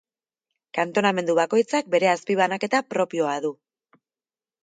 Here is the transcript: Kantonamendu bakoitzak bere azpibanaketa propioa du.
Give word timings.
Kantonamendu 0.77 1.35
bakoitzak 1.39 1.91
bere 1.95 2.09
azpibanaketa 2.13 2.81
propioa 2.95 3.35
du. 3.47 3.55